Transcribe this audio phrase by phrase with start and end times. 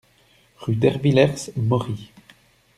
[0.57, 2.11] Rue d'Ervillers, Mory